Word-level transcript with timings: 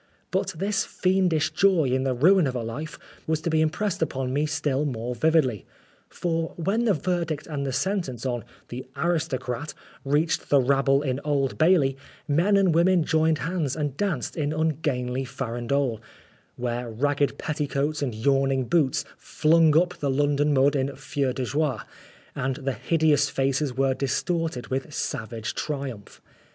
But 0.31 0.55
this 0.57 0.83
fiendish 0.83 1.51
joy 1.51 1.89
in 1.91 2.05
the 2.05 2.15
ruin 2.15 2.47
of 2.47 2.55
a 2.55 2.63
life 2.63 2.97
was 3.27 3.39
to 3.41 3.51
be 3.51 3.61
impressed 3.61 4.01
upon 4.01 4.33
me 4.33 4.47
still 4.47 4.83
more 4.83 5.13
vividly. 5.13 5.63
For 6.09 6.53
when 6.55 6.85
the 6.85 6.95
verdict 6.95 7.45
and 7.45 7.67
the 7.67 7.71
sentence 7.71 8.25
on' 8.25 8.43
the 8.69 8.83
aristocrat' 8.97 9.75
reached 10.03 10.49
the 10.49 10.59
rabble 10.59 11.03
in 11.03 11.19
Old 11.23 11.59
Bailey, 11.59 11.97
men 12.27 12.57
and 12.57 12.73
women 12.73 13.03
joined 13.03 13.37
hands 13.45 13.75
and 13.75 13.95
danced 13.95 14.35
an 14.37 14.51
ungainly 14.53 15.23
farandole, 15.23 15.99
where 16.55 16.89
ragged 16.89 17.37
petticoats 17.37 18.01
and 18.01 18.15
yawning 18.15 18.63
boots 18.65 19.05
flung 19.17 19.77
up 19.77 19.93
the 19.99 20.09
London 20.09 20.51
mud 20.51 20.75
in 20.75 20.95
feu 20.95 21.31
de 21.31 21.45
joie, 21.45 21.77
and 22.33 22.55
the 22.55 22.73
hideous 22.73 23.29
faces 23.29 23.77
were 23.77 23.93
distorted 23.93 24.69
with 24.69 24.91
savage 24.91 25.53
triumph. 25.53 26.19